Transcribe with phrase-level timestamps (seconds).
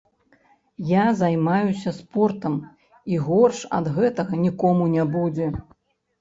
[0.91, 2.55] Я займаюся спортам,
[3.13, 5.47] і горш ад гэтага нікому не будзе.